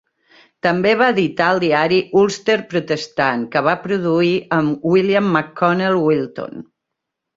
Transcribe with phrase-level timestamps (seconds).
[0.67, 6.69] També va editar el diari "Ulster protestant", que va produir amb William McConnell Wilton.